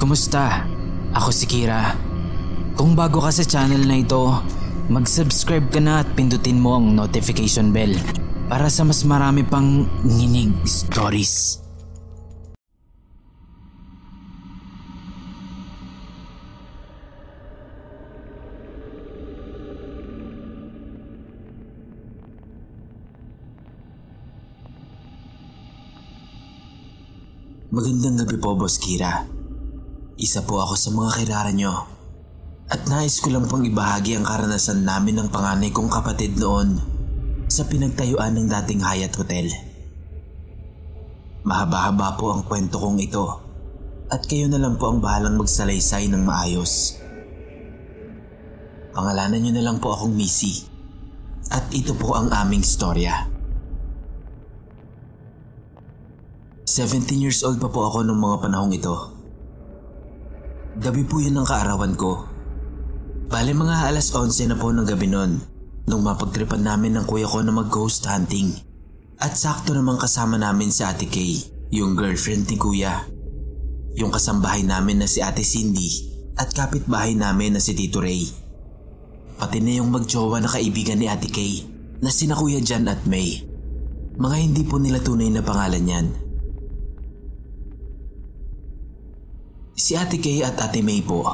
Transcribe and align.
Kumusta? 0.00 0.66
Ako 1.14 1.30
si 1.30 1.46
Kira. 1.46 1.94
Kung 2.74 2.96
bago 2.96 3.20
ka 3.20 3.30
sa 3.30 3.44
channel 3.44 3.84
na 3.84 4.00
ito, 4.00 4.42
mag-subscribe 4.90 5.70
ka 5.70 5.78
na 5.78 6.02
at 6.02 6.08
pindutin 6.18 6.58
mo 6.58 6.80
ang 6.80 6.96
notification 6.96 7.70
bell 7.70 7.94
para 8.50 8.66
sa 8.66 8.82
mas 8.82 9.06
marami 9.06 9.46
pang 9.46 9.86
nginig 10.02 10.50
stories. 10.66 11.62
Magandang 27.70 28.18
gabi 28.18 28.34
po, 28.34 28.58
Boss 28.58 28.82
Kira. 28.82 29.30
Isa 30.18 30.42
po 30.42 30.58
ako 30.58 30.74
sa 30.74 30.90
mga 30.90 31.22
kilala 31.22 31.54
nyo. 31.54 31.86
At 32.66 32.82
nais 32.90 33.22
ko 33.22 33.30
lang 33.30 33.46
pong 33.46 33.62
ibahagi 33.62 34.18
ang 34.18 34.26
karanasan 34.26 34.82
namin 34.82 35.22
ng 35.22 35.28
panganay 35.30 35.70
kong 35.70 35.86
kapatid 35.86 36.34
noon 36.34 36.82
sa 37.46 37.62
pinagtayuan 37.70 38.34
ng 38.34 38.50
dating 38.50 38.82
Hyatt 38.82 39.14
Hotel. 39.14 39.54
Mahaba-haba 41.46 42.18
po 42.18 42.34
ang 42.34 42.42
kwento 42.42 42.82
kong 42.82 42.98
ito 42.98 43.38
at 44.10 44.26
kayo 44.26 44.50
na 44.50 44.58
lang 44.58 44.74
po 44.74 44.90
ang 44.90 44.98
bahalang 44.98 45.38
magsalaysay 45.38 46.10
ng 46.10 46.26
maayos. 46.26 46.98
Pangalanan 48.90 49.46
nyo 49.46 49.52
na 49.54 49.62
lang 49.62 49.78
po 49.78 49.94
akong 49.94 50.10
Missy 50.10 50.66
at 51.54 51.70
ito 51.70 51.94
po 51.94 52.18
ang 52.18 52.34
aming 52.34 52.66
storya. 52.66 53.30
17 56.80 57.20
years 57.20 57.44
old 57.44 57.60
pa 57.60 57.68
po 57.68 57.84
ako 57.92 58.08
nung 58.08 58.24
mga 58.24 58.40
panahong 58.40 58.72
ito. 58.72 58.96
Gabi 60.80 61.04
po 61.04 61.20
yun 61.20 61.36
ang 61.36 61.44
kaarawan 61.44 61.92
ko. 61.92 62.24
Bale 63.28 63.52
mga 63.52 63.92
alas 63.92 64.16
11 64.16 64.48
na 64.48 64.56
po 64.56 64.72
ng 64.72 64.88
gabi 64.88 65.04
nun 65.04 65.44
nung 65.84 66.00
mapagtripan 66.00 66.64
namin 66.64 66.96
ng 66.96 67.04
kuya 67.04 67.28
ko 67.28 67.44
na 67.44 67.52
mag-ghost 67.52 68.08
hunting. 68.08 68.56
At 69.20 69.36
sakto 69.36 69.76
namang 69.76 70.00
kasama 70.00 70.40
namin 70.40 70.72
si 70.72 70.80
Ate 70.80 71.04
Kay, 71.04 71.68
yung 71.68 72.00
girlfriend 72.00 72.48
ni 72.48 72.56
kuya. 72.56 73.04
Yung 74.00 74.08
kasambahay 74.08 74.64
namin 74.64 75.04
na 75.04 75.08
si 75.10 75.20
Ate 75.20 75.44
Cindy 75.44 76.08
at 76.40 76.48
kapitbahay 76.56 77.12
namin 77.12 77.58
na 77.58 77.60
si 77.60 77.76
Tito 77.76 78.00
Ray. 78.00 78.24
Pati 79.36 79.60
na 79.60 79.84
yung 79.84 79.92
magjowa 79.92 80.40
na 80.40 80.48
kaibigan 80.48 80.96
ni 80.96 81.12
Ate 81.12 81.28
Kay 81.28 81.68
na 82.00 82.08
sina 82.08 82.32
Kuya 82.32 82.64
Jan 82.64 82.88
at 82.88 83.04
May. 83.04 83.44
Mga 84.16 84.36
hindi 84.40 84.64
po 84.64 84.80
nila 84.80 85.04
tunay 85.04 85.28
na 85.28 85.44
pangalan 85.44 85.84
yan. 85.84 86.29
Si 89.80 89.96
Ate 89.96 90.20
Kay 90.20 90.44
at 90.44 90.60
Ate 90.60 90.84
May 90.84 91.00
po 91.00 91.24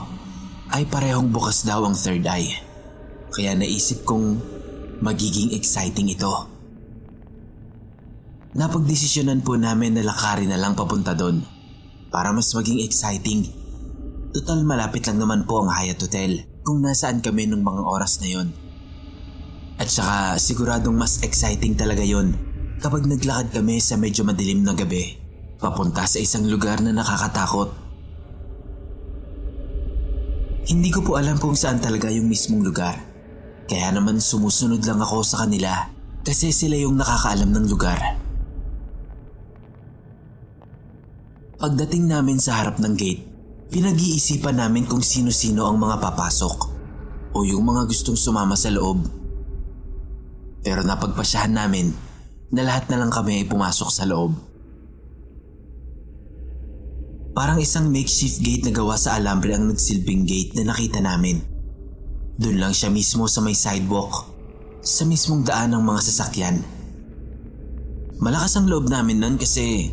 ay 0.71 0.87
parehong 0.87 1.35
bukas 1.35 1.67
daw 1.67 1.83
ang 1.83 1.99
third 1.99 2.23
eye. 2.31 2.55
Kaya 3.35 3.59
naisip 3.59 4.07
kong 4.07 4.39
magiging 5.03 5.51
exciting 5.51 6.07
ito. 6.07 6.31
Napagdesisyonan 8.55 9.43
po 9.43 9.59
namin 9.59 9.99
na 9.99 10.07
lakarin 10.07 10.55
na 10.55 10.63
lang 10.63 10.79
papunta 10.79 11.11
doon 11.19 11.43
para 12.15 12.31
mas 12.31 12.55
maging 12.55 12.87
exciting. 12.87 13.51
Total 14.31 14.63
malapit 14.63 15.11
lang 15.11 15.19
naman 15.19 15.43
po 15.43 15.67
ang 15.67 15.75
Hyatt 15.75 16.07
Hotel 16.07 16.47
kung 16.63 16.87
nasaan 16.87 17.27
kami 17.27 17.51
nung 17.51 17.67
mga 17.67 17.83
oras 17.83 18.23
na 18.23 18.31
yon. 18.31 18.55
At 19.75 19.91
saka 19.91 20.39
siguradong 20.39 20.95
mas 20.95 21.19
exciting 21.27 21.75
talaga 21.75 22.07
yon 22.07 22.31
kapag 22.79 23.11
naglakad 23.11 23.51
kami 23.59 23.83
sa 23.83 23.99
medyo 23.99 24.23
madilim 24.23 24.63
na 24.63 24.79
gabi 24.79 25.19
papunta 25.59 26.07
sa 26.07 26.23
isang 26.23 26.47
lugar 26.47 26.79
na 26.79 26.95
nakakatakot 26.95 27.86
hindi 30.67 30.91
ko 30.91 30.99
po 31.07 31.15
alam 31.15 31.39
kung 31.39 31.55
saan 31.55 31.79
talaga 31.79 32.11
yung 32.11 32.27
mismong 32.27 32.67
lugar. 32.67 32.99
Kaya 33.71 33.95
naman 33.95 34.19
sumusunod 34.19 34.83
lang 34.83 34.99
ako 34.99 35.23
sa 35.23 35.47
kanila 35.47 35.91
kasi 36.27 36.51
sila 36.51 36.75
yung 36.75 36.99
nakakaalam 36.99 37.51
ng 37.55 37.67
lugar. 37.71 37.99
Pagdating 41.57 42.11
namin 42.11 42.43
sa 42.43 42.63
harap 42.63 42.83
ng 42.83 42.95
gate, 42.99 43.23
pinag-iisipan 43.71 44.59
namin 44.59 44.91
kung 44.91 45.03
sino-sino 45.03 45.71
ang 45.71 45.79
mga 45.79 46.03
papasok 46.03 46.59
o 47.31 47.47
yung 47.47 47.63
mga 47.63 47.87
gustong 47.87 48.19
sumama 48.19 48.59
sa 48.59 48.75
loob. 48.75 49.07
Pero 50.67 50.83
napagpasyahan 50.83 51.55
namin 51.55 51.95
na 52.51 52.67
lahat 52.67 52.91
na 52.91 52.99
lang 53.03 53.11
kami 53.15 53.43
ay 53.43 53.47
pumasok 53.47 53.91
sa 53.91 54.03
loob. 54.03 54.35
Parang 57.37 57.61
isang 57.61 57.93
makeshift 57.93 58.41
gate 58.41 58.65
na 58.65 58.73
gawa 58.73 58.97
sa 58.97 59.21
alambre 59.21 59.53
ang 59.53 59.69
nagsilbing 59.69 60.25
gate 60.25 60.57
na 60.57 60.73
nakita 60.73 61.05
namin. 61.05 61.45
Doon 62.41 62.57
lang 62.57 62.73
siya 62.73 62.89
mismo 62.89 63.29
sa 63.29 63.45
may 63.45 63.53
sidewalk, 63.53 64.33
sa 64.81 65.05
mismong 65.05 65.45
daan 65.45 65.77
ng 65.77 65.85
mga 65.85 66.01
sasakyan. 66.01 66.65
Malakas 68.25 68.57
ang 68.57 68.73
loob 68.73 68.89
namin 68.89 69.21
nun 69.21 69.37
kasi 69.37 69.93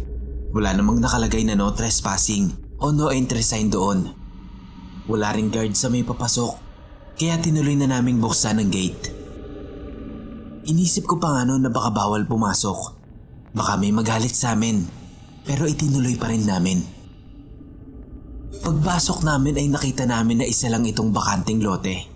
wala 0.56 0.72
namang 0.72 1.04
nakalagay 1.04 1.44
na 1.44 1.60
no 1.60 1.76
trespassing 1.76 2.48
o 2.80 2.96
no 2.96 3.12
entry 3.12 3.44
sign 3.44 3.68
doon. 3.68 4.08
Wala 5.12 5.36
ring 5.36 5.52
guard 5.52 5.76
sa 5.76 5.92
may 5.92 6.08
papasok, 6.08 6.56
kaya 7.20 7.44
tinuloy 7.44 7.76
na 7.76 7.92
naming 7.92 8.24
buksan 8.24 8.64
ang 8.64 8.72
gate. 8.72 9.12
Inisip 10.64 11.04
ko 11.04 11.20
pa 11.20 11.36
nga 11.36 11.44
noon 11.44 11.68
na 11.68 11.72
baka 11.76 11.92
bawal 11.92 12.24
pumasok. 12.24 13.04
Baka 13.52 13.76
may 13.76 13.92
magalit 13.92 14.32
sa 14.32 14.56
amin, 14.56 14.88
pero 15.44 15.68
itinuloy 15.68 16.16
pa 16.16 16.32
rin 16.32 16.48
namin. 16.48 17.03
Pagpasok 18.64 19.28
namin 19.28 19.60
ay 19.60 19.68
nakita 19.68 20.08
namin 20.08 20.40
na 20.40 20.48
isa 20.48 20.72
lang 20.72 20.88
itong 20.88 21.12
bakanting 21.12 21.60
lote 21.60 22.08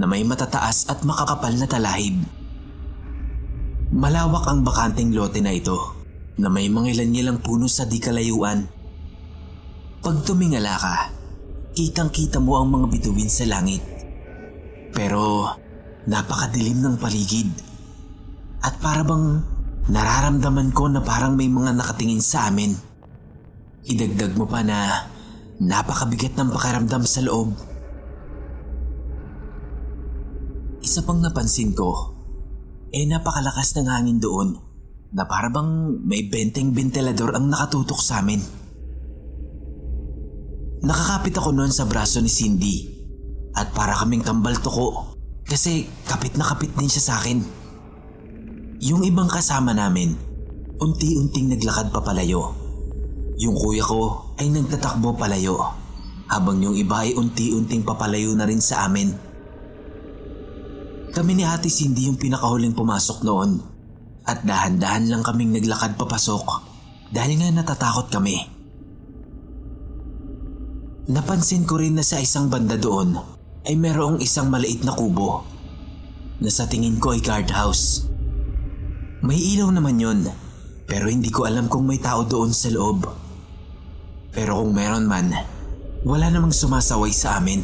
na 0.00 0.08
may 0.08 0.24
matataas 0.24 0.88
at 0.88 1.04
makakapal 1.04 1.52
na 1.52 1.68
talahib. 1.68 2.16
Malawak 3.92 4.48
ang 4.48 4.64
bakanting 4.64 5.12
lote 5.12 5.44
na 5.44 5.52
ito 5.52 5.76
na 6.40 6.48
may 6.48 6.72
mga 6.72 7.04
ilan 7.04 7.36
puno 7.44 7.68
sa 7.68 7.84
di 7.84 8.00
kalayuan. 8.00 8.64
Pag 10.00 10.24
tumingala 10.24 10.72
ka, 10.80 10.96
kitang-kita 11.76 12.40
mo 12.40 12.56
ang 12.56 12.72
mga 12.72 12.86
bituin 12.96 13.28
sa 13.28 13.44
langit. 13.44 13.84
Pero 14.96 15.52
napakadilim 16.08 16.80
ng 16.80 16.96
paligid. 16.96 17.52
At 18.64 18.80
para 18.80 19.04
nararamdaman 19.84 20.72
ko 20.72 20.88
na 20.88 21.04
parang 21.04 21.36
may 21.36 21.52
mga 21.52 21.76
nakatingin 21.76 22.24
sa 22.24 22.48
amin. 22.48 22.72
Idagdag 23.84 24.32
mo 24.40 24.48
pa 24.48 24.64
na 24.64 25.04
napakabigat 25.60 26.40
ng 26.40 26.48
pakiramdam 26.48 27.04
sa 27.04 27.20
loob. 27.20 27.52
Isa 30.80 31.04
pang 31.04 31.20
napansin 31.20 31.76
ko, 31.76 32.16
eh 32.88 33.04
napakalakas 33.04 33.76
ng 33.76 33.86
hangin 33.86 34.18
doon 34.18 34.56
na 35.12 35.28
parabang 35.28 36.00
may 36.00 36.24
benteng 36.24 36.72
ventilador 36.72 37.36
ang 37.36 37.52
nakatutok 37.52 38.00
sa 38.00 38.24
amin. 38.24 38.40
Nakakapit 40.80 41.36
ako 41.36 41.52
noon 41.52 41.68
sa 41.68 41.84
braso 41.84 42.24
ni 42.24 42.32
Cindy 42.32 42.88
at 43.52 43.76
para 43.76 43.92
kaming 44.00 44.24
kambal 44.24 44.56
tuko 44.56 45.12
kasi 45.44 45.84
kapit 46.08 46.40
na 46.40 46.46
kapit 46.48 46.72
din 46.72 46.88
siya 46.88 47.04
sa 47.04 47.14
akin. 47.20 47.44
Yung 48.80 49.04
ibang 49.04 49.28
kasama 49.28 49.76
namin, 49.76 50.16
unti-unting 50.80 51.52
naglakad 51.52 51.92
papalayo. 51.92 52.69
Yung 53.40 53.56
kuya 53.56 53.80
ko 53.80 54.36
ay 54.36 54.52
nagtatakbo 54.52 55.16
palayo 55.16 55.56
habang 56.28 56.60
yung 56.60 56.76
iba 56.76 57.08
ay 57.08 57.16
unti-unting 57.16 57.88
papalayo 57.88 58.36
na 58.36 58.44
rin 58.44 58.60
sa 58.60 58.84
amin. 58.84 59.16
Kami 61.10 61.32
ni 61.32 61.48
Ate 61.48 61.72
Cindy 61.72 62.06
yung 62.06 62.20
pinakahuling 62.20 62.76
pumasok 62.76 63.24
noon 63.24 63.64
at 64.28 64.44
dahan-dahan 64.44 65.08
lang 65.08 65.24
kaming 65.24 65.56
naglakad 65.56 65.96
papasok 65.96 66.68
dahil 67.08 67.40
nga 67.40 67.48
natatakot 67.48 68.12
kami. 68.12 68.36
Napansin 71.08 71.64
ko 71.64 71.80
rin 71.80 71.96
na 71.96 72.04
sa 72.04 72.20
isang 72.20 72.52
banda 72.52 72.76
doon 72.76 73.16
ay 73.64 73.74
merong 73.74 74.20
isang 74.20 74.52
maliit 74.52 74.84
na 74.84 74.92
kubo 74.92 75.48
na 76.44 76.52
sa 76.52 76.68
tingin 76.68 77.00
ko 77.00 77.16
ay 77.16 77.24
guardhouse. 77.24 78.04
May 79.24 79.40
ilaw 79.56 79.72
naman 79.72 79.96
yun 79.96 80.20
pero 80.84 81.08
hindi 81.08 81.32
ko 81.32 81.48
alam 81.48 81.72
kung 81.72 81.88
may 81.88 81.98
tao 81.98 82.28
doon 82.28 82.52
sa 82.52 82.68
loob. 82.68 83.29
Pero 84.30 84.62
kung 84.62 84.72
meron 84.74 85.10
man, 85.10 85.34
wala 86.06 86.30
namang 86.30 86.54
sumasaway 86.54 87.10
sa 87.10 87.42
amin. 87.42 87.60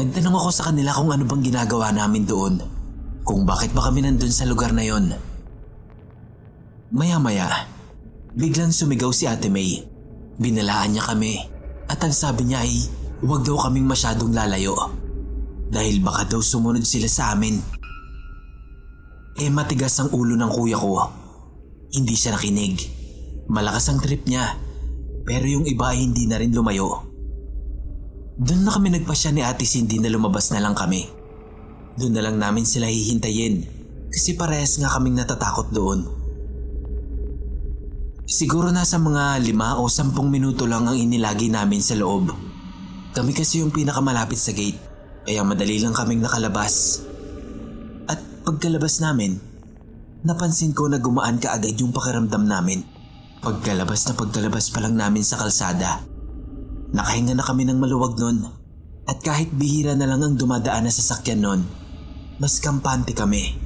Nagtanong 0.00 0.36
ako 0.38 0.50
sa 0.54 0.72
kanila 0.72 0.96
kung 0.96 1.10
ano 1.12 1.28
bang 1.28 1.42
ginagawa 1.44 1.92
namin 1.92 2.24
doon. 2.24 2.54
Kung 3.20 3.44
bakit 3.44 3.76
ba 3.76 3.84
kami 3.84 4.00
nandun 4.00 4.32
sa 4.32 4.48
lugar 4.48 4.72
na 4.72 4.86
yon. 4.86 5.12
Maya-maya, 6.90 7.68
biglang 8.32 8.72
sumigaw 8.72 9.12
si 9.12 9.28
Ate 9.28 9.52
May. 9.52 9.82
Binalaan 10.40 10.96
niya 10.96 11.04
kami 11.04 11.36
at 11.90 12.00
ang 12.00 12.14
sabi 12.16 12.48
niya 12.48 12.64
ay 12.64 12.74
huwag 13.20 13.44
daw 13.44 13.60
kaming 13.60 13.84
masyadong 13.84 14.32
lalayo. 14.32 14.74
Dahil 15.70 16.02
baka 16.02 16.26
daw 16.26 16.40
sumunod 16.40 16.82
sila 16.82 17.06
sa 17.06 17.36
amin. 17.36 17.60
Eh 19.38 19.52
matigas 19.52 20.00
ang 20.00 20.10
ulo 20.10 20.34
ng 20.34 20.50
kuya 20.50 20.80
ko. 20.80 20.98
Hindi 21.94 22.14
siya 22.16 22.34
nakinig. 22.34 22.99
Malakas 23.50 23.90
ang 23.90 23.98
trip 23.98 24.30
niya. 24.30 24.54
Pero 25.26 25.42
yung 25.50 25.66
iba 25.66 25.90
hindi 25.90 26.30
na 26.30 26.38
rin 26.38 26.54
lumayo. 26.54 27.02
Doon 28.38 28.62
na 28.62 28.70
kami 28.70 28.94
nagpasya 28.94 29.34
ni 29.34 29.42
Ate 29.42 29.66
Cindy 29.66 29.98
na 29.98 30.06
lumabas 30.06 30.54
na 30.54 30.62
lang 30.62 30.78
kami. 30.78 31.10
Doon 31.98 32.14
na 32.14 32.22
lang 32.22 32.38
namin 32.38 32.62
sila 32.62 32.86
hihintayin 32.86 33.66
kasi 34.06 34.38
parehas 34.38 34.78
nga 34.78 34.88
kaming 34.94 35.18
natatakot 35.18 35.74
doon. 35.74 36.06
Siguro 38.30 38.70
nasa 38.70 39.02
mga 39.02 39.42
lima 39.42 39.82
o 39.82 39.90
sampung 39.90 40.30
minuto 40.30 40.62
lang 40.70 40.86
ang 40.86 40.94
inilagi 40.94 41.50
namin 41.50 41.82
sa 41.82 41.98
loob. 41.98 42.30
Kami 43.10 43.34
kasi 43.34 43.58
yung 43.58 43.74
pinakamalapit 43.74 44.38
sa 44.38 44.54
gate 44.54 44.78
kaya 45.26 45.42
madali 45.42 45.82
lang 45.82 45.92
kaming 45.92 46.22
nakalabas. 46.22 47.02
At 48.06 48.22
pagkalabas 48.46 49.02
namin, 49.02 49.42
napansin 50.22 50.70
ko 50.70 50.86
na 50.86 51.02
gumaan 51.02 51.42
kaagad 51.42 51.74
yung 51.74 51.90
pakiramdam 51.90 52.46
namin. 52.46 52.99
Pagkalabas 53.40 54.04
na 54.04 54.12
pagkalabas 54.20 54.68
pa 54.68 54.84
lang 54.84 55.00
namin 55.00 55.24
sa 55.24 55.40
kalsada, 55.40 56.04
nakahinga 56.92 57.32
na 57.32 57.40
kami 57.40 57.64
ng 57.64 57.80
maluwag 57.80 58.20
nun. 58.20 58.44
At 59.08 59.24
kahit 59.24 59.48
bihira 59.56 59.96
na 59.96 60.04
lang 60.04 60.20
ang 60.20 60.36
dumadaan 60.36 60.84
na 60.84 60.92
sasakyan 60.92 61.40
nun, 61.40 61.64
mas 62.36 62.60
kampante 62.60 63.16
kami. 63.16 63.56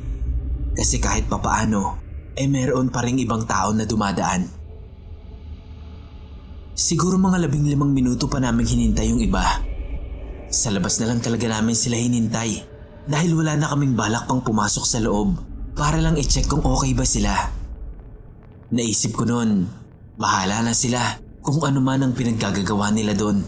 Kasi 0.79 1.03
kahit 1.03 1.26
papaano, 1.26 1.99
eh 2.38 2.47
meron 2.47 2.87
pa 2.94 3.03
rin 3.03 3.19
ibang 3.19 3.50
tao 3.50 3.75
na 3.75 3.82
dumadaan. 3.82 4.47
Siguro 6.79 7.19
mga 7.19 7.43
labing 7.43 7.67
limang 7.67 7.91
minuto 7.91 8.31
pa 8.31 8.38
namin 8.38 8.71
hinintay 8.71 9.11
yung 9.11 9.26
iba. 9.26 9.43
Sa 10.55 10.71
labas 10.71 11.03
na 11.03 11.11
lang 11.11 11.19
talaga 11.19 11.50
namin 11.50 11.75
sila 11.75 11.99
hinintay 11.99 12.62
dahil 13.11 13.35
wala 13.35 13.59
na 13.59 13.67
kaming 13.75 13.99
balak 13.99 14.31
pang 14.31 14.38
pumasok 14.38 14.87
sa 14.87 15.03
loob 15.03 15.35
para 15.75 15.99
lang 15.99 16.15
i-check 16.15 16.47
kung 16.47 16.62
okay 16.62 16.94
ba 16.94 17.03
sila. 17.03 17.63
Naisip 18.72 19.12
ko 19.12 19.28
noon, 19.28 19.69
bahala 20.16 20.64
na 20.64 20.72
sila 20.72 21.20
kung 21.44 21.61
ano 21.61 21.84
man 21.84 22.00
ang 22.00 22.16
pinaggagawa 22.16 22.88
nila 22.88 23.12
doon. 23.12 23.44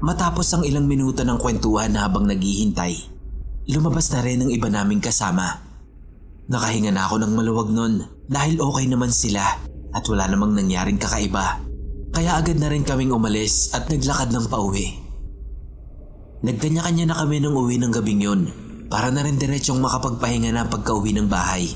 Matapos 0.00 0.48
ang 0.56 0.64
ilang 0.64 0.88
minuto 0.88 1.20
ng 1.20 1.36
kwentuhan 1.36 1.92
habang 2.00 2.24
naghihintay, 2.24 2.96
lumabas 3.68 4.08
na 4.16 4.24
rin 4.24 4.40
ang 4.40 4.48
iba 4.48 4.72
naming 4.72 5.04
kasama. 5.04 5.60
Nakahinga 6.48 6.88
na 6.88 7.04
ako 7.04 7.20
ng 7.20 7.32
maluwag 7.36 7.68
nun 7.68 8.08
dahil 8.24 8.56
okay 8.64 8.88
naman 8.88 9.12
sila 9.12 9.44
at 9.92 10.04
wala 10.08 10.24
namang 10.24 10.56
nangyaring 10.56 10.96
kakaiba. 10.96 11.60
Kaya 12.16 12.40
agad 12.40 12.56
na 12.56 12.72
rin 12.72 12.82
kaming 12.82 13.12
umalis 13.12 13.76
at 13.76 13.92
naglakad 13.92 14.32
ng 14.32 14.48
pauwi. 14.48 14.96
Nagkanya-kanya 16.40 17.12
na 17.12 17.14
kami 17.20 17.44
ng 17.44 17.52
uwi 17.52 17.76
ng 17.76 17.92
gabing 17.92 18.24
yun 18.24 18.48
para 18.88 19.12
na 19.12 19.20
rin 19.20 19.36
diretsyong 19.36 19.84
makapagpahinga 19.84 20.50
na 20.56 20.64
pagka-uwi 20.64 21.12
ng 21.12 21.28
bahay. 21.28 21.68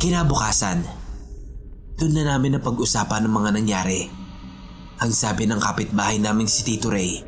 Kinabukasan, 0.00 0.80
doon 2.00 2.12
na 2.16 2.32
namin 2.32 2.56
na 2.56 2.60
pag-usapan 2.64 3.20
ng 3.28 3.36
mga 3.36 3.50
nangyari. 3.52 4.08
Ang 4.96 5.12
sabi 5.12 5.44
ng 5.44 5.60
kapitbahay 5.60 6.16
naming 6.16 6.48
si 6.48 6.64
Tito 6.64 6.88
Ray, 6.88 7.20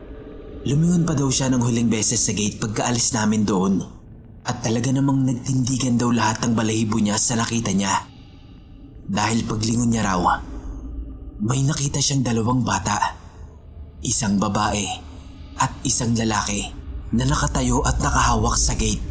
lumingon 0.65 1.05
pa 1.05 1.13
daw 1.13 1.29
siya 1.29 1.53
ng 1.53 1.61
huling 1.61 1.93
beses 1.93 2.25
sa 2.25 2.33
gate 2.33 2.57
pagkaalis 2.57 3.13
namin 3.13 3.45
doon. 3.45 3.77
At 4.49 4.65
talaga 4.65 4.89
namang 4.89 5.21
nagtindigan 5.21 6.01
daw 6.01 6.17
lahat 6.17 6.49
ng 6.49 6.57
balahibo 6.57 6.97
niya 6.97 7.21
sa 7.21 7.37
nakita 7.37 7.77
niya. 7.77 7.93
Dahil 9.05 9.45
paglingon 9.45 9.93
niya 9.93 10.09
raw, 10.09 10.41
may 11.45 11.61
nakita 11.69 12.01
siyang 12.01 12.25
dalawang 12.25 12.65
bata. 12.65 13.21
Isang 14.01 14.41
babae 14.41 14.89
at 15.61 15.77
isang 15.85 16.17
lalaki 16.17 16.73
na 17.13 17.29
nakatayo 17.29 17.85
at 17.85 18.01
nakahawak 18.01 18.57
sa 18.57 18.73
gate 18.81 19.05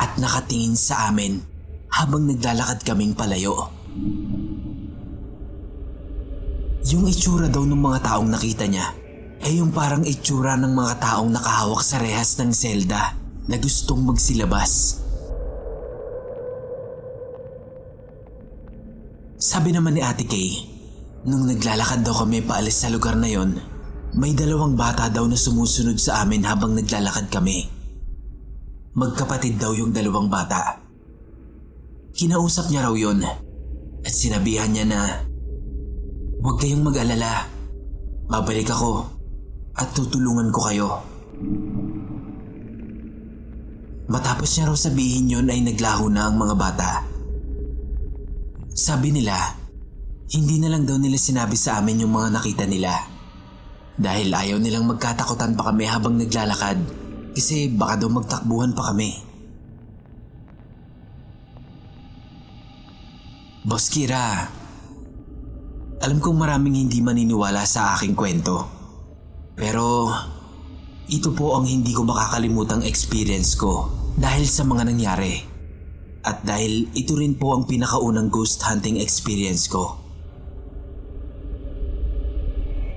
at 0.00 0.16
nakatingin 0.16 0.72
sa 0.72 1.12
amin 1.12 1.55
habang 1.96 2.28
naglalakad 2.28 2.84
kaming 2.84 3.16
palayo. 3.16 3.72
Yung 6.86 7.08
itsura 7.08 7.48
daw 7.48 7.64
ng 7.64 7.80
mga 7.80 7.98
taong 8.04 8.28
nakita 8.28 8.68
niya 8.68 8.92
ay 9.42 9.58
yung 9.58 9.72
parang 9.72 10.04
itsura 10.04 10.60
ng 10.60 10.76
mga 10.76 11.02
taong 11.02 11.32
nakahawak 11.32 11.82
sa 11.82 11.96
rehas 11.98 12.36
ng 12.36 12.52
selda 12.52 13.16
na 13.48 13.56
gustong 13.56 14.04
magsilabas. 14.04 15.02
Sabi 19.36 19.72
naman 19.72 19.96
ni 19.96 20.02
Ate 20.04 20.28
Kay, 20.28 20.48
nung 21.24 21.48
naglalakad 21.48 22.04
daw 22.04 22.24
kami 22.24 22.44
paalis 22.44 22.84
sa 22.84 22.92
lugar 22.92 23.16
na 23.16 23.28
yon, 23.28 23.56
may 24.16 24.32
dalawang 24.36 24.76
bata 24.76 25.08
daw 25.08 25.24
na 25.24 25.36
sumusunod 25.36 25.96
sa 25.96 26.24
amin 26.24 26.44
habang 26.44 26.76
naglalakad 26.76 27.28
kami. 27.32 27.66
Magkapatid 28.96 29.60
daw 29.60 29.76
yung 29.76 29.92
dalawang 29.92 30.32
bata. 30.32 30.85
Kinausap 32.16 32.72
niya 32.72 32.88
raw 32.88 32.96
yon 32.96 33.20
at 33.20 34.12
sinabihan 34.12 34.72
niya 34.72 34.88
na 34.88 35.00
Huwag 36.40 36.56
kayong 36.62 36.80
mag-alala. 36.80 37.44
Babalik 38.30 38.72
ako 38.72 39.04
at 39.76 39.92
tutulungan 39.92 40.48
ko 40.48 40.60
kayo. 40.64 40.88
Matapos 44.08 44.48
niya 44.56 44.70
raw 44.70 44.76
sabihin 44.78 45.28
yon 45.28 45.50
ay 45.52 45.60
naglaho 45.60 46.08
na 46.08 46.30
ang 46.30 46.40
mga 46.40 46.54
bata. 46.56 46.90
Sabi 48.72 49.12
nila, 49.12 49.36
hindi 50.32 50.56
na 50.56 50.72
lang 50.72 50.88
daw 50.88 50.96
nila 50.96 51.20
sinabi 51.20 51.58
sa 51.58 51.84
amin 51.84 52.06
yung 52.06 52.16
mga 52.16 52.32
nakita 52.32 52.64
nila. 52.64 52.96
Dahil 53.96 54.32
ayaw 54.32 54.56
nilang 54.56 54.88
magkatakutan 54.88 55.52
pa 55.52 55.68
kami 55.68 55.84
habang 55.84 56.16
naglalakad 56.16 56.80
kasi 57.36 57.68
baka 57.76 58.00
daw 58.00 58.08
magtakbuhan 58.08 58.72
pa 58.72 58.92
kami. 58.92 59.35
Boss 63.66 63.90
Kira, 63.90 64.46
alam 65.98 66.22
kong 66.22 66.38
maraming 66.38 66.86
hindi 66.86 67.02
maniniwala 67.02 67.66
sa 67.66 67.98
aking 67.98 68.14
kwento. 68.14 68.62
Pero 69.58 70.06
ito 71.10 71.34
po 71.34 71.58
ang 71.58 71.66
hindi 71.66 71.90
ko 71.90 72.06
makakalimutang 72.06 72.86
experience 72.86 73.58
ko 73.58 73.90
dahil 74.14 74.46
sa 74.46 74.62
mga 74.62 74.86
nangyari. 74.86 75.42
At 76.22 76.46
dahil 76.46 76.94
ito 76.94 77.18
rin 77.18 77.34
po 77.34 77.58
ang 77.58 77.66
pinakaunang 77.66 78.30
ghost 78.30 78.62
hunting 78.62 79.02
experience 79.02 79.66
ko. 79.66 79.98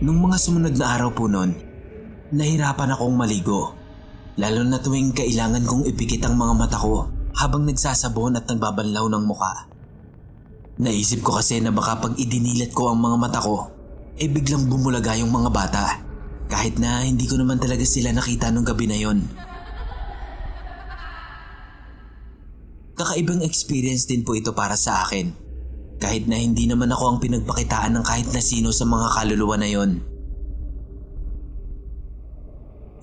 Nung 0.06 0.22
mga 0.22 0.38
sumunod 0.38 0.78
na 0.78 0.86
araw 0.86 1.18
po 1.18 1.26
noon, 1.26 1.58
nahirapan 2.30 2.94
akong 2.94 3.18
maligo. 3.18 3.74
Lalo 4.38 4.62
na 4.62 4.78
tuwing 4.78 5.18
kailangan 5.18 5.66
kong 5.66 5.90
ipikit 5.90 6.30
ang 6.30 6.38
mga 6.38 6.54
mata 6.54 6.78
ko 6.78 7.10
habang 7.42 7.66
nagsasabon 7.66 8.38
at 8.38 8.46
nagbabanlaw 8.46 9.10
ng 9.10 9.26
muka. 9.26 9.69
Naisip 10.80 11.20
ko 11.28 11.36
kasi 11.36 11.60
na 11.60 11.76
baka 11.76 12.00
pag 12.00 12.16
idinilat 12.16 12.72
ko 12.72 12.88
ang 12.88 13.04
mga 13.04 13.18
mata 13.20 13.44
ko, 13.44 13.68
eh 14.16 14.32
biglang 14.32 14.72
bumulaga 14.72 15.12
yung 15.20 15.28
mga 15.28 15.52
bata. 15.52 15.86
Kahit 16.48 16.80
na 16.80 17.04
hindi 17.04 17.28
ko 17.28 17.36
naman 17.36 17.60
talaga 17.60 17.84
sila 17.84 18.16
nakita 18.16 18.48
nung 18.48 18.64
gabi 18.64 18.88
na 18.88 18.96
yon. 18.96 19.20
Kakaibang 22.96 23.44
experience 23.44 24.08
din 24.08 24.24
po 24.24 24.40
ito 24.40 24.56
para 24.56 24.80
sa 24.80 25.04
akin. 25.04 25.36
Kahit 26.00 26.32
na 26.32 26.40
hindi 26.40 26.64
naman 26.64 26.96
ako 26.96 27.04
ang 27.12 27.20
pinagpakitaan 27.20 28.00
ng 28.00 28.06
kahit 28.08 28.32
na 28.32 28.40
sino 28.40 28.72
sa 28.72 28.88
mga 28.88 29.08
kaluluwa 29.20 29.60
na 29.60 29.68
yon. 29.68 30.00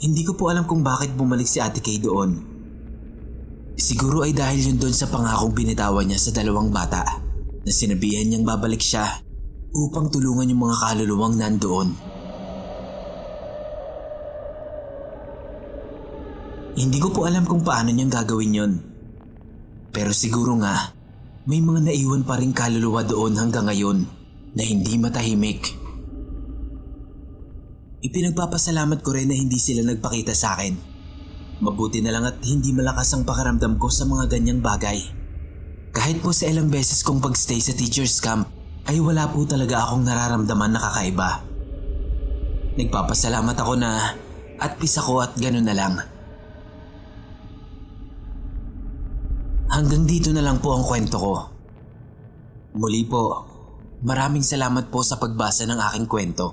Hindi 0.01 0.23
ko 0.25 0.33
po 0.33 0.49
alam 0.49 0.65
kung 0.65 0.81
bakit 0.81 1.13
bumalik 1.13 1.45
si 1.45 1.61
Ate 1.61 1.85
Kay 1.85 2.01
doon. 2.01 2.41
Siguro 3.77 4.25
ay 4.25 4.33
dahil 4.33 4.73
yun 4.73 4.81
doon 4.81 4.97
sa 4.97 5.13
pangakong 5.13 5.53
binitawan 5.53 6.09
niya 6.09 6.17
sa 6.17 6.33
dalawang 6.33 6.73
bata 6.73 7.36
na 7.67 7.73
sinabihan 7.75 8.31
niyang 8.31 8.47
babalik 8.47 8.79
siya 8.79 9.27
upang 9.75 10.07
tulungan 10.07 10.47
yung 10.47 10.63
mga 10.71 10.77
kaluluwang 10.79 11.35
nandoon. 11.35 11.89
Hindi 16.79 16.99
ko 17.03 17.11
po 17.11 17.27
alam 17.27 17.43
kung 17.43 17.67
paano 17.67 17.91
niyang 17.91 18.13
gagawin 18.13 18.59
yon. 18.63 18.73
Pero 19.91 20.15
siguro 20.15 20.55
nga, 20.63 20.95
may 21.51 21.59
mga 21.59 21.91
naiwan 21.91 22.23
pa 22.23 22.39
rin 22.39 22.55
kaluluwa 22.55 23.03
doon 23.03 23.35
hanggang 23.35 23.67
ngayon 23.67 23.99
na 24.55 24.63
hindi 24.63 24.95
matahimik. 25.01 25.75
Ipinagpapasalamat 28.07 29.03
ko 29.03 29.11
rin 29.11 29.33
na 29.33 29.35
hindi 29.35 29.59
sila 29.59 29.83
nagpakita 29.83 30.37
sa 30.37 30.55
akin. 30.55 30.77
Mabuti 31.65 32.05
na 32.05 32.13
lang 32.13 32.29
at 32.29 32.39
hindi 32.45 32.71
malakas 32.71 33.17
ang 33.17 33.27
pakaramdam 33.27 33.81
ko 33.81 33.89
sa 33.89 34.05
mga 34.05 34.31
ganyang 34.31 34.61
bagay. 34.61 35.26
Kahit 35.97 36.21
po 36.21 36.29
sa 36.29 36.45
ilang 36.45 36.69
beses 36.69 37.01
kong 37.01 37.25
pagstay 37.25 37.57
sa 37.57 37.73
teacher's 37.73 38.21
camp, 38.21 38.45
ay 38.85 39.01
wala 39.01 39.33
po 39.33 39.49
talaga 39.49 39.81
akong 39.89 40.05
nararamdaman 40.05 40.77
na 40.77 40.81
kakaiba. 40.85 41.41
Nagpapasalamat 42.77 43.57
ako 43.57 43.73
na 43.81 44.13
at 44.61 44.77
peace 44.77 45.01
ako 45.01 45.25
at 45.25 45.33
gano'n 45.41 45.65
na 45.65 45.73
lang. 45.73 45.97
Hanggang 49.73 50.05
dito 50.05 50.37
na 50.37 50.45
lang 50.45 50.61
po 50.61 50.77
ang 50.77 50.85
kwento 50.85 51.17
ko. 51.17 51.35
Muli 52.77 53.09
po, 53.09 53.49
maraming 54.05 54.45
salamat 54.45 54.93
po 54.93 55.01
sa 55.01 55.17
pagbasa 55.17 55.65
ng 55.65 55.81
aking 55.81 56.07
kwento. 56.13 56.47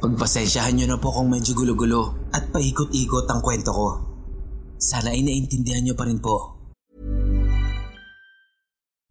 Pagpasensyahan 0.00 0.72
nyo 0.80 0.86
na 0.88 0.96
po 0.96 1.12
kung 1.12 1.28
medyo 1.28 1.52
gulo-gulo 1.52 2.32
at 2.32 2.48
paikot-ikot 2.48 3.28
ang 3.28 3.44
kwento 3.44 3.68
ko. 3.68 3.88
Sana 4.80 5.12
ay 5.12 5.20
naintindihan 5.20 5.84
nyo 5.84 5.92
pa 5.92 6.08
rin 6.08 6.24
po. 6.24 6.53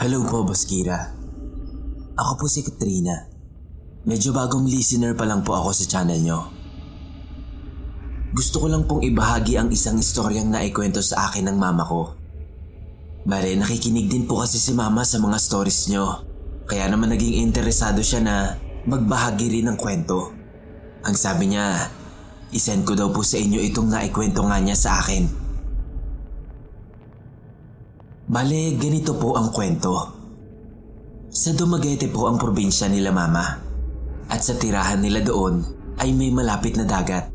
Hello 0.00 0.24
po, 0.24 0.48
Boss 0.48 0.64
Kira. 0.64 1.12
Ako 2.16 2.32
po 2.40 2.48
si 2.48 2.64
Katrina. 2.64 3.28
Medyo 4.08 4.32
bagong 4.32 4.64
listener 4.64 5.12
pa 5.12 5.28
lang 5.28 5.44
po 5.44 5.52
ako 5.52 5.76
sa 5.76 5.84
channel 5.84 6.16
nyo. 6.24 6.48
Gusto 8.32 8.64
ko 8.64 8.72
lang 8.72 8.88
pong 8.88 9.04
ibahagi 9.04 9.60
ang 9.60 9.68
isang 9.68 10.00
istoryang 10.00 10.48
naikwento 10.48 11.04
sa 11.04 11.28
akin 11.28 11.52
ng 11.52 11.56
mama 11.60 11.84
ko. 11.84 12.16
Bale, 13.28 13.52
nakikinig 13.60 14.08
din 14.08 14.24
po 14.24 14.40
kasi 14.40 14.56
si 14.56 14.72
mama 14.72 15.04
sa 15.04 15.20
mga 15.20 15.36
stories 15.36 15.92
nyo. 15.92 16.24
Kaya 16.64 16.88
naman 16.88 17.12
naging 17.12 17.44
interesado 17.44 18.00
siya 18.00 18.24
na 18.24 18.56
magbahagi 18.88 19.52
rin 19.52 19.68
ng 19.68 19.76
kwento. 19.76 20.32
Ang 21.04 21.12
sabi 21.12 21.52
niya, 21.52 21.92
isend 22.56 22.88
ko 22.88 22.96
daw 22.96 23.12
po 23.12 23.20
sa 23.20 23.36
inyo 23.36 23.60
itong 23.68 23.92
naikwento 23.92 24.48
nga 24.48 24.64
niya 24.64 24.80
sa 24.80 24.96
akin. 25.04 25.49
Bale, 28.30 28.78
ganito 28.78 29.18
po 29.18 29.34
ang 29.34 29.50
kwento. 29.50 29.90
Sa 31.34 31.50
Dumaguete 31.50 32.06
po 32.06 32.30
ang 32.30 32.38
probinsya 32.38 32.86
nila 32.86 33.10
mama. 33.10 33.42
At 34.30 34.46
sa 34.46 34.54
tirahan 34.54 35.02
nila 35.02 35.26
doon 35.26 35.66
ay 35.98 36.14
may 36.14 36.30
malapit 36.30 36.78
na 36.78 36.86
dagat. 36.86 37.26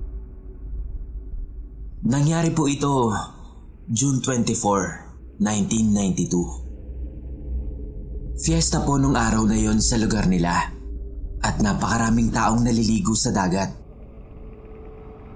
Nangyari 2.07 2.55
po 2.55 2.71
ito 2.71 3.11
June 3.91 4.23
24, 4.23 5.43
1992. 5.43 8.39
Fiesta 8.39 8.79
po 8.87 8.95
nung 8.95 9.19
araw 9.19 9.51
na 9.51 9.59
yon 9.59 9.83
sa 9.83 9.99
lugar 9.99 10.31
nila 10.31 10.71
at 11.43 11.59
napakaraming 11.59 12.31
taong 12.31 12.63
naliligo 12.63 13.11
sa 13.19 13.35
dagat. 13.35 13.67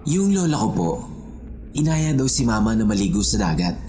Yung 0.08 0.32
lola 0.32 0.56
ko 0.56 0.70
po, 0.72 1.04
inaya 1.76 2.16
daw 2.16 2.32
si 2.32 2.48
mama 2.48 2.80
na 2.80 2.88
maligo 2.88 3.20
sa 3.20 3.44
dagat. 3.44 3.89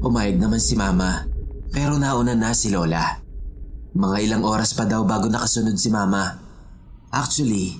Pumayag 0.00 0.40
naman 0.40 0.60
si 0.60 0.74
mama 0.80 1.28
pero 1.70 2.00
nauna 2.00 2.34
na 2.34 2.50
si 2.56 2.72
lola. 2.72 3.20
Mga 3.94 4.16
ilang 4.26 4.44
oras 4.48 4.74
pa 4.74 4.88
daw 4.88 5.06
bago 5.06 5.28
nakasunod 5.30 5.76
si 5.78 5.92
mama. 5.92 6.40
Actually, 7.10 7.76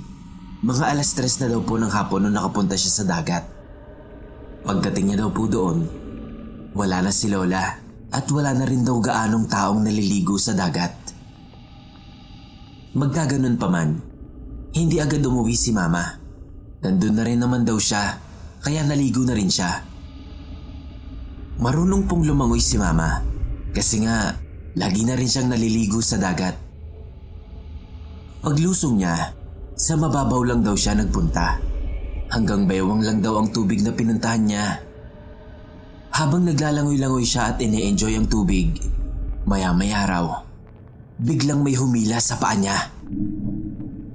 mga 0.61 0.95
alas 0.95 1.15
tres 1.17 1.41
na 1.41 1.49
daw 1.50 1.65
po 1.65 1.81
ng 1.81 1.91
hapon 1.91 2.27
nung 2.27 2.37
nakapunta 2.37 2.77
siya 2.77 3.03
sa 3.03 3.05
dagat. 3.07 3.49
Pagdating 4.62 5.11
niya 5.11 5.27
daw 5.27 5.31
po 5.33 5.49
doon, 5.49 5.89
wala 6.77 7.03
na 7.03 7.11
si 7.11 7.33
Lola 7.33 7.81
at 8.11 8.27
wala 8.29 8.53
na 8.53 8.67
rin 8.67 8.85
daw 8.85 8.99
gaanong 8.99 9.47
taong 9.49 9.81
naliligo 9.87 10.37
sa 10.37 10.53
dagat. 10.53 10.93
Magkaganon 12.91 13.57
pa 13.57 13.71
man, 13.71 13.97
hindi 14.75 14.99
agad 14.99 15.23
umuwi 15.23 15.55
si 15.55 15.71
Mama. 15.71 16.19
Nandun 16.83 17.15
na 17.15 17.23
rin 17.23 17.39
naman 17.39 17.62
daw 17.62 17.79
siya, 17.79 18.19
kaya 18.61 18.83
naligo 18.83 19.23
na 19.23 19.33
rin 19.39 19.47
siya. 19.47 19.89
Marunong 21.61 22.09
pong 22.09 22.25
lumangoy 22.25 22.57
si 22.57 22.81
Mama 22.81 23.21
kasi 23.76 24.00
nga 24.00 24.33
lagi 24.81 25.05
na 25.05 25.12
rin 25.12 25.29
siyang 25.29 25.52
naliligo 25.52 26.00
sa 26.00 26.17
dagat. 26.17 26.57
Paglusong 28.40 28.97
niya, 28.97 29.37
Sa 29.81 29.97
mababaw 29.97 30.45
lang 30.45 30.61
daw 30.61 30.76
siya 30.76 30.93
nagpunta. 30.93 31.57
Hanggang 32.29 32.69
baywang 32.69 33.00
lang 33.00 33.25
daw 33.25 33.40
ang 33.40 33.49
tubig 33.49 33.81
na 33.81 33.97
pinuntahan 33.97 34.45
niya. 34.45 34.76
Habang 36.12 36.45
naglalangoy-langoy 36.45 37.25
siya 37.25 37.57
at 37.57 37.64
ine-enjoy 37.64 38.12
ang 38.12 38.29
tubig, 38.29 38.76
maya-maya 39.49 40.05
raw, 40.05 40.26
biglang 41.17 41.64
may 41.64 41.81
humila 41.81 42.21
sa 42.21 42.37
paa 42.37 42.52
niya. 42.61 42.76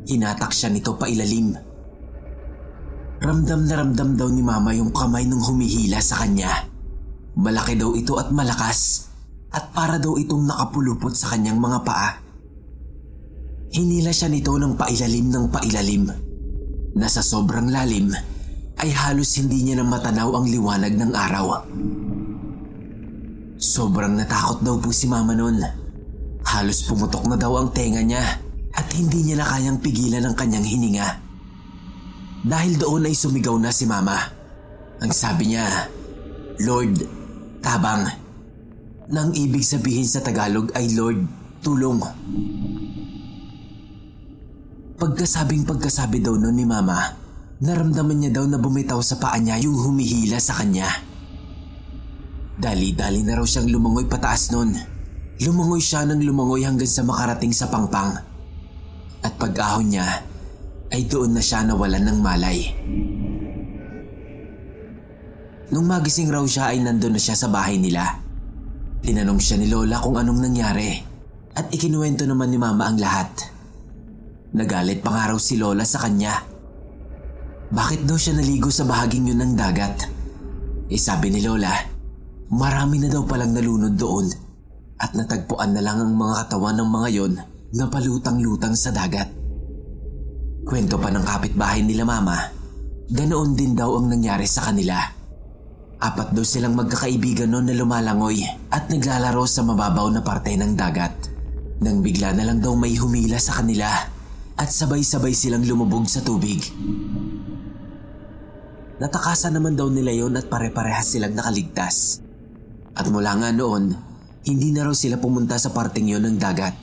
Hinatak 0.05 0.53
siya 0.53 0.69
nito 0.69 0.93
pa 1.01 1.09
ilalim. 1.09 1.57
Ramdam 3.25 3.65
na 3.65 3.73
ramdam 3.81 4.13
daw 4.13 4.29
ni 4.29 4.45
mama 4.45 4.69
yung 4.77 4.93
kamay 4.93 5.25
nung 5.25 5.41
humihila 5.41 5.97
sa 5.97 6.21
kanya. 6.21 6.74
Malaki 7.35 7.75
daw 7.75 7.91
ito 7.95 8.15
at 8.15 8.31
malakas 8.31 9.11
at 9.51 9.71
para 9.75 9.99
daw 9.99 10.15
itong 10.15 10.47
nakapulupot 10.47 11.11
sa 11.11 11.35
kanyang 11.35 11.59
mga 11.59 11.79
paa. 11.83 12.09
Hinila 13.75 14.11
siya 14.15 14.31
nito 14.31 14.55
ng 14.55 14.79
pailalim 14.79 15.27
ng 15.31 15.45
pailalim 15.51 16.07
na 16.95 17.07
sa 17.11 17.19
sobrang 17.19 17.67
lalim 17.67 18.07
ay 18.79 18.89
halos 18.91 19.35
hindi 19.35 19.67
niya 19.67 19.83
na 19.83 19.85
matanaw 19.87 20.31
ang 20.39 20.47
liwanag 20.47 20.95
ng 20.95 21.11
araw. 21.11 21.45
Sobrang 23.59 24.15
natakot 24.15 24.63
daw 24.63 24.79
po 24.79 24.95
si 24.95 25.07
mama 25.07 25.35
noon. 25.35 25.59
Halos 26.45 26.87
pumutok 26.87 27.27
na 27.27 27.35
daw 27.35 27.55
ang 27.59 27.71
tenga 27.75 27.99
niya 27.99 28.23
at 28.75 28.87
hindi 28.95 29.27
niya 29.27 29.43
na 29.43 29.47
kayang 29.47 29.79
pigilan 29.79 30.23
ang 30.23 30.35
kanyang 30.35 30.67
hininga. 30.67 31.07
Dahil 32.45 32.77
doon 32.77 33.09
ay 33.09 33.15
sumigaw 33.15 33.57
na 33.57 33.73
si 33.73 33.89
mama. 33.89 34.15
Ang 35.01 35.11
sabi 35.11 35.51
niya, 35.51 35.65
Lord, 36.61 37.24
tabang. 37.65 38.05
Nang 39.09 39.33
ibig 39.33 39.65
sabihin 39.65 40.05
sa 40.05 40.21
Tagalog 40.21 40.69
ay 40.77 40.93
Lord, 40.93 41.25
tulong. 41.65 41.97
Pagkasabing 45.01 45.65
pagkasabi 45.65 46.21
daw 46.21 46.37
noon 46.37 46.53
ni 46.53 46.65
mama, 46.69 47.17
naramdaman 47.57 48.21
niya 48.21 48.31
daw 48.37 48.45
na 48.45 48.61
bumitaw 48.61 49.01
sa 49.01 49.17
paa 49.17 49.41
niya 49.41 49.57
yung 49.65 49.81
humihila 49.81 50.37
sa 50.37 50.61
kanya. 50.61 50.87
Dali-dali 52.55 53.25
na 53.25 53.35
raw 53.35 53.43
siyang 53.43 53.67
lumangoy 53.67 54.05
pataas 54.05 54.53
noon. 54.53 54.77
Lumangoy 55.41 55.83
siya 55.83 56.07
ng 56.07 56.21
lumangoy 56.23 56.63
hanggang 56.63 56.87
sa 56.87 57.03
makarating 57.03 57.51
sa 57.51 57.67
pangpang. 57.67 58.15
At 59.25 59.33
pag-ahon 59.35 59.91
niya, 59.91 60.07
ay 60.93 61.01
doon 61.09 61.35
na 61.35 61.43
siya 61.43 61.65
nawalan 61.65 62.07
ng 62.07 62.19
malay. 62.23 62.71
Nung 65.73 65.89
magising 65.89 66.29
raw 66.29 66.45
siya 66.45 66.73
ay 66.75 66.85
nandun 66.85 67.17
na 67.17 67.21
siya 67.21 67.33
sa 67.33 67.49
bahay 67.49 67.81
nila. 67.81 68.21
Tinanong 69.01 69.41
siya 69.41 69.57
ni 69.57 69.65
Lola 69.69 69.97
kung 69.97 70.17
anong 70.17 70.41
nangyari 70.45 70.93
at 71.55 71.71
ikinuwento 71.73 72.27
naman 72.27 72.53
ni 72.53 72.57
Mama 72.61 72.85
ang 72.85 73.01
lahat. 73.01 73.31
Nagalit 74.53 75.01
pa 75.01 75.09
nga 75.09 75.33
raw 75.33 75.39
si 75.41 75.57
Lola 75.57 75.81
sa 75.81 76.05
kanya. 76.05 76.37
Bakit 77.73 78.05
daw 78.05 78.13
siya 78.13 78.37
naligo 78.37 78.69
sa 78.69 78.85
bahaging 78.85 79.33
yun 79.33 79.41
ng 79.41 79.53
dagat? 79.57 80.05
Eh 80.85 81.01
sabi 81.01 81.33
ni 81.33 81.41
Lola, 81.41 81.73
marami 82.53 83.01
na 83.01 83.09
daw 83.09 83.25
palang 83.25 83.57
nalunod 83.57 83.97
doon 83.97 84.29
at 85.01 85.17
natagpuan 85.17 85.73
na 85.73 85.81
lang 85.81 85.97
ang 85.97 86.13
mga 86.13 86.45
katawan 86.45 86.77
ng 86.77 86.89
mga 86.93 87.09
yon 87.09 87.33
na 87.73 87.85
palutang-lutang 87.89 88.77
sa 88.77 88.93
dagat. 88.93 89.27
Kwento 90.65 91.01
pa 91.01 91.09
ng 91.09 91.25
kapitbahay 91.25 91.81
nila 91.81 92.05
mama, 92.05 92.37
ganoon 93.09 93.57
din 93.57 93.73
daw 93.73 93.97
ang 93.97 94.13
nangyari 94.13 94.45
sa 94.45 94.69
kanila. 94.69 95.14
Apat 95.95 96.35
daw 96.35 96.43
silang 96.43 96.75
magkakaibigan 96.75 97.47
noon 97.47 97.71
na 97.71 97.75
lumalangoy 97.75 98.43
at 98.67 98.91
naglalaro 98.91 99.47
sa 99.47 99.63
mababaw 99.63 100.11
na 100.11 100.19
parte 100.19 100.51
ng 100.53 100.75
dagat. 100.75 101.15
Nang 101.79 102.03
bigla 102.03 102.35
na 102.35 102.43
lang 102.43 102.59
daw 102.59 102.75
may 102.75 102.95
humila 102.99 103.39
sa 103.39 103.59
kanila 103.59 103.87
at 104.55 104.69
sabay-sabay 104.71 105.31
silang 105.31 105.63
lumubog 105.63 106.07
sa 106.07 106.19
tubig. 106.23 106.59
Natakasan 108.95 109.59
naman 109.59 109.75
daw 109.75 109.91
nila 109.91 110.15
yon 110.15 110.39
at 110.39 110.47
pare-parehas 110.47 111.15
silang 111.15 111.35
nakaligtas. 111.35 112.23
At 112.95 113.11
mula 113.11 113.35
nga 113.35 113.51
noon, 113.51 113.91
hindi 114.47 114.71
na 114.71 114.87
raw 114.87 114.95
sila 114.95 115.19
pumunta 115.19 115.59
sa 115.59 115.75
parteng 115.75 116.07
yon 116.07 116.23
ng 116.23 116.37
dagat. 116.39 116.75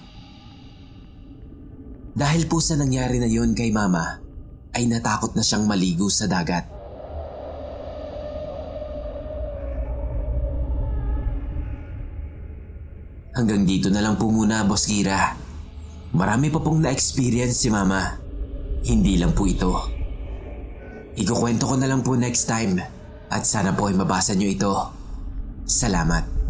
Dahil 2.12 2.44
po 2.44 2.60
sa 2.60 2.76
nangyari 2.76 3.16
na 3.16 3.24
yon 3.24 3.56
kay 3.56 3.72
mama, 3.72 4.20
ay 4.76 4.84
natakot 4.84 5.32
na 5.32 5.40
siyang 5.40 5.64
maligo 5.64 6.12
sa 6.12 6.28
dagat. 6.28 6.81
Hanggang 13.32 13.64
dito 13.64 13.88
na 13.88 14.04
lang 14.04 14.20
po 14.20 14.28
muna, 14.28 14.60
Boss 14.68 14.84
Kira. 14.84 15.32
Marami 16.12 16.52
pa 16.52 16.60
pong 16.60 16.84
na-experience 16.84 17.64
si 17.64 17.72
Mama. 17.72 18.20
Hindi 18.84 19.16
lang 19.16 19.32
po 19.32 19.48
ito. 19.48 19.72
Ikukwento 21.16 21.64
ko 21.64 21.80
na 21.80 21.88
lang 21.88 22.04
po 22.04 22.12
next 22.12 22.44
time 22.44 22.76
at 23.32 23.42
sana 23.48 23.72
po 23.72 23.88
ay 23.88 23.96
mabasa 23.96 24.36
niyo 24.36 24.52
ito. 24.52 24.72
Salamat. 25.64 26.41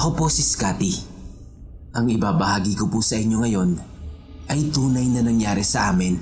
Ako 0.00 0.16
po 0.16 0.32
si 0.32 0.40
Scotty. 0.40 0.96
Ang 1.92 2.08
ibabahagi 2.08 2.72
ko 2.72 2.88
po 2.88 3.04
sa 3.04 3.20
inyo 3.20 3.44
ngayon 3.44 3.76
ay 4.48 4.72
tunay 4.72 5.04
na 5.12 5.20
nangyari 5.20 5.60
sa 5.60 5.92
amin. 5.92 6.16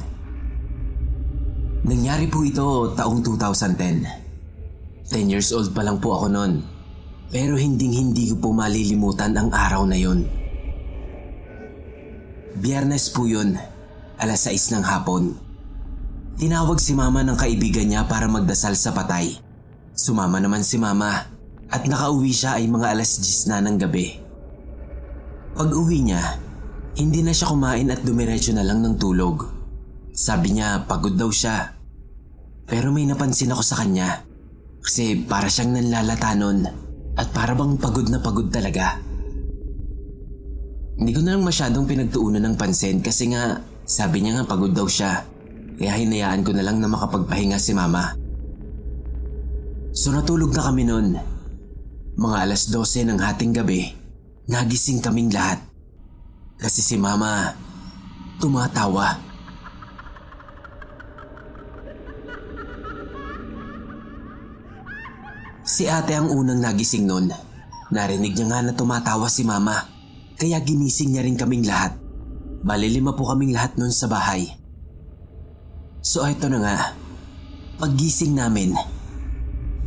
Nangyari 1.86 2.26
po 2.26 2.42
ito 2.42 2.90
taong 2.98 3.22
2010. 3.22 5.06
10 5.14 5.30
years 5.30 5.54
old 5.54 5.70
pa 5.70 5.86
lang 5.86 6.02
po 6.02 6.10
ako 6.10 6.26
noon. 6.26 6.66
Pero 7.30 7.54
hinding 7.54 7.94
hindi 7.94 8.34
ko 8.34 8.42
po 8.42 8.48
malilimutan 8.50 9.38
ang 9.38 9.54
araw 9.54 9.86
na 9.86 9.94
yon. 9.94 10.26
Biyernes 12.58 13.14
po 13.14 13.30
yun, 13.30 13.62
alas 14.18 14.50
6 14.50 14.74
ng 14.74 14.84
hapon. 14.90 15.38
Tinawag 16.34 16.82
si 16.82 16.98
mama 16.98 17.22
ng 17.22 17.38
kaibigan 17.38 17.86
niya 17.86 18.10
para 18.10 18.26
magdasal 18.26 18.74
sa 18.74 18.90
patay. 18.90 19.38
Sumama 19.94 20.42
naman 20.42 20.66
si 20.66 20.82
mama 20.82 21.37
at 21.68 21.84
nakauwi 21.84 22.32
siya 22.32 22.56
ay 22.56 22.68
mga 22.68 22.96
alas 22.96 23.20
10 23.20 23.50
na 23.52 23.60
ng 23.64 23.76
gabi. 23.76 24.16
Pag 25.52 25.68
uwi 25.74 26.00
niya, 26.06 26.22
hindi 26.96 27.20
na 27.20 27.30
siya 27.30 27.52
kumain 27.52 27.92
at 27.92 28.02
dumiretso 28.02 28.56
na 28.56 28.64
lang 28.64 28.80
ng 28.80 28.96
tulog. 28.96 29.44
Sabi 30.14 30.56
niya 30.56 30.88
pagod 30.88 31.14
daw 31.14 31.28
siya. 31.28 31.76
Pero 32.68 32.90
may 32.90 33.06
napansin 33.06 33.52
ako 33.52 33.62
sa 33.62 33.80
kanya 33.80 34.24
kasi 34.82 35.14
para 35.24 35.48
siyang 35.48 35.76
nanlalata 35.76 36.32
nun 36.36 36.64
at 37.16 37.28
para 37.32 37.52
bang 37.54 37.76
pagod 37.76 38.08
na 38.08 38.18
pagod 38.20 38.48
talaga. 38.48 38.98
Hindi 40.98 41.14
ko 41.14 41.20
na 41.22 41.38
lang 41.38 41.46
masyadong 41.46 41.86
pinagtuunan 41.86 42.42
ng 42.42 42.56
pansin 42.58 42.98
kasi 42.98 43.30
nga 43.30 43.62
sabi 43.86 44.18
niya 44.18 44.42
nga 44.42 44.50
pagod 44.50 44.74
daw 44.74 44.90
siya. 44.90 45.22
Kaya 45.78 45.94
hinayaan 45.94 46.42
ko 46.42 46.50
na 46.50 46.66
lang 46.66 46.82
na 46.82 46.90
makapagpahinga 46.90 47.54
si 47.62 47.70
mama. 47.70 48.18
So 49.94 50.10
natulog 50.10 50.50
na 50.50 50.66
kami 50.66 50.82
noon. 50.82 51.37
Mga 52.18 52.36
alas 52.50 52.66
12 52.74 53.14
ng 53.14 53.18
hating 53.22 53.54
gabi, 53.54 53.94
nagising 54.50 54.98
kaming 54.98 55.30
lahat. 55.30 55.62
Kasi 56.58 56.82
si 56.82 56.98
mama, 56.98 57.54
tumatawa. 58.42 59.22
Si 65.62 65.86
ate 65.86 66.18
ang 66.18 66.34
unang 66.34 66.58
nagising 66.58 67.06
noon. 67.06 67.30
Narinig 67.94 68.34
niya 68.34 68.50
nga 68.50 68.66
na 68.66 68.74
tumatawa 68.74 69.30
si 69.30 69.46
mama. 69.46 69.78
Kaya 70.34 70.58
ginising 70.58 71.14
niya 71.14 71.22
rin 71.22 71.38
kaming 71.38 71.70
lahat. 71.70 71.94
Balilima 72.66 73.14
po 73.14 73.30
kaming 73.30 73.54
lahat 73.54 73.78
noon 73.78 73.94
sa 73.94 74.10
bahay. 74.10 74.58
So 76.02 76.26
eto 76.26 76.50
na 76.50 76.58
nga, 76.66 76.76
paggising 77.78 78.34
namin, 78.34 78.74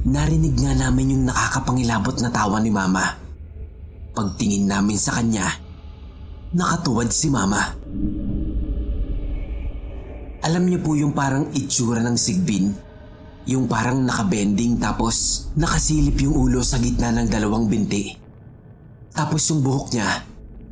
narinig 0.06 0.58
nga 0.58 0.74
namin 0.74 1.14
yung 1.18 1.24
nakakapangilabot 1.30 2.18
na 2.22 2.30
tawa 2.34 2.58
ni 2.58 2.74
mama. 2.74 3.18
Pagtingin 4.12 4.66
namin 4.66 4.98
sa 4.98 5.22
kanya, 5.22 5.48
nakatuwad 6.58 7.14
si 7.14 7.30
mama. 7.30 7.62
Alam 10.42 10.64
niyo 10.66 10.82
po 10.82 10.98
yung 10.98 11.14
parang 11.14 11.54
itsura 11.54 12.02
ng 12.02 12.18
sigbin? 12.18 12.74
Yung 13.46 13.70
parang 13.70 14.02
nakabending 14.02 14.82
tapos 14.82 15.48
nakasilip 15.54 16.18
yung 16.22 16.34
ulo 16.34 16.66
sa 16.66 16.82
gitna 16.82 17.14
ng 17.14 17.30
dalawang 17.30 17.70
binti. 17.70 18.10
Tapos 19.14 19.46
yung 19.54 19.62
buhok 19.62 19.94
niya, 19.94 20.10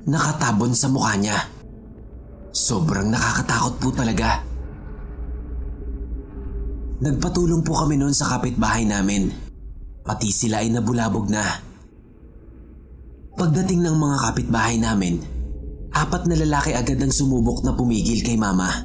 nakatabon 0.10 0.74
sa 0.74 0.90
mukha 0.90 1.14
niya. 1.22 1.38
Sobrang 2.50 3.14
nakakatakot 3.14 3.78
po 3.78 3.94
talaga. 3.94 4.49
Nagpatulong 7.00 7.64
po 7.64 7.80
kami 7.80 7.96
noon 7.96 8.12
sa 8.12 8.28
kapitbahay 8.28 8.84
namin. 8.84 9.32
Pati 10.04 10.36
sila 10.36 10.60
ay 10.60 10.68
nabulabog 10.68 11.32
na. 11.32 11.48
Pagdating 13.40 13.88
ng 13.88 13.96
mga 13.96 14.18
kapitbahay 14.20 14.76
namin, 14.76 15.24
apat 15.96 16.28
na 16.28 16.36
lalaki 16.36 16.76
agad 16.76 17.00
ang 17.00 17.16
sumubok 17.16 17.64
na 17.64 17.72
pumigil 17.72 18.20
kay 18.20 18.36
mama. 18.36 18.84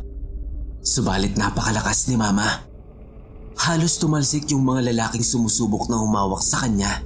Subalit 0.78 1.34
napakalakas 1.34 2.06
ni 2.06 2.14
mama. 2.14 2.46
Halos 3.58 3.98
tumalsik 3.98 4.46
yung 4.54 4.62
mga 4.62 4.94
lalaking 4.94 5.26
sumusubok 5.26 5.90
na 5.90 5.98
humawak 5.98 6.38
sa 6.46 6.62
kanya. 6.62 7.02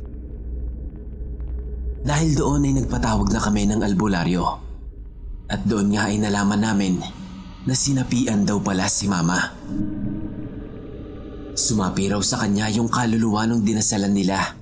Dahil 2.04 2.36
doon 2.36 2.68
ay 2.68 2.84
nagpatawag 2.84 3.32
na 3.32 3.40
kami 3.40 3.64
ng 3.64 3.80
albularyo. 3.80 4.44
At 5.48 5.64
doon 5.64 5.96
nga 5.96 6.12
ay 6.12 6.20
nalaman 6.20 6.60
namin 6.60 7.00
na 7.64 7.72
sinapian 7.72 8.44
daw 8.44 8.60
pala 8.60 8.84
si 8.92 9.08
mama. 9.08 9.56
Sumapi 11.58 12.06
raw 12.06 12.22
sa 12.22 12.38
kanya 12.38 12.70
yung 12.70 12.86
kaluluwa 12.86 13.42
nung 13.42 13.66
dinasalan 13.66 14.14
nila. 14.14 14.54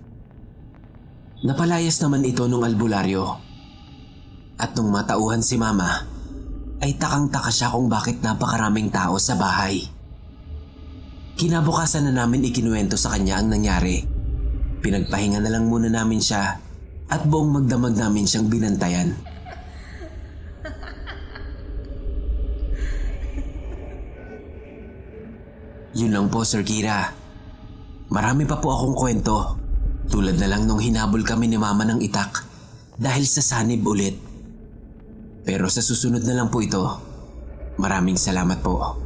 Napalayas 1.45 2.01
naman 2.01 2.25
ito 2.25 2.49
nung 2.49 2.65
albularyo. 2.65 3.37
At 4.57 4.73
nung 4.73 4.89
matauhan 4.89 5.45
si 5.45 5.61
mama, 5.61 6.09
ay 6.81 6.97
takang-taka 6.97 7.53
siya 7.53 7.69
kung 7.69 7.93
bakit 7.93 8.25
napakaraming 8.25 8.89
tao 8.89 9.21
sa 9.21 9.37
bahay. 9.37 9.85
Kinabukasan 11.37 12.09
na 12.09 12.25
namin 12.25 12.49
ikinuwento 12.49 12.97
sa 12.97 13.13
kanya 13.13 13.45
ang 13.45 13.53
nangyari. 13.53 14.01
Pinagpahinga 14.81 15.45
na 15.45 15.53
lang 15.53 15.69
muna 15.69 15.93
namin 15.93 16.25
siya 16.25 16.57
at 17.13 17.23
buong 17.29 17.61
magdamag 17.61 17.93
namin 17.93 18.25
siyang 18.25 18.49
binantayan. 18.49 19.13
Yun 25.97 26.13
lang 26.13 26.29
po, 26.29 26.45
Sir 26.45 26.61
Kira. 26.61 27.09
Marami 28.13 28.45
pa 28.45 28.61
po 28.61 28.69
akong 28.77 28.93
kwento. 28.93 29.57
Tulad 30.13 30.37
na 30.37 30.45
lang 30.45 30.69
nung 30.69 30.79
hinabol 30.79 31.25
kami 31.25 31.49
ni 31.49 31.57
Mama 31.57 31.89
ng 31.89 32.05
itak 32.05 32.45
dahil 33.01 33.25
sa 33.25 33.41
sanib 33.41 33.81
ulit. 33.81 34.13
Pero 35.49 35.73
sa 35.73 35.81
susunod 35.81 36.21
na 36.21 36.37
lang 36.37 36.53
po 36.53 36.61
ito. 36.61 36.85
Maraming 37.81 38.21
salamat 38.21 38.61
po. 38.61 39.06